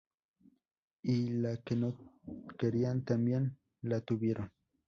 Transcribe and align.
Y 1.03 1.29
la 1.29 1.57
que 1.57 1.75
no 1.75 1.95
querían 2.57 3.05
también 3.05 3.59
la 3.83 4.01
tuvieron 4.01 4.51